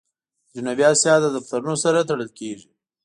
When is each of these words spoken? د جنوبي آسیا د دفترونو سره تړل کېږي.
د 0.45 0.47
جنوبي 0.55 0.83
آسیا 0.93 1.13
د 1.21 1.25
دفترونو 1.35 1.75
سره 1.83 2.05
تړل 2.09 2.29
کېږي. 2.39 2.69